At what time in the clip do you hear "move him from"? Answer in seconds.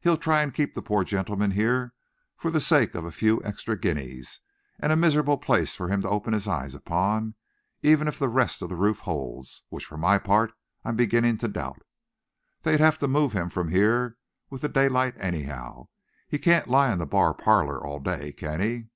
13.06-13.68